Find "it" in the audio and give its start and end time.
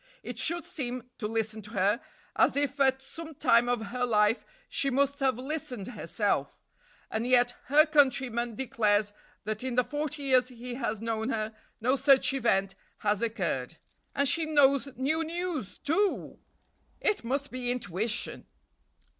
0.23-0.39, 16.99-17.23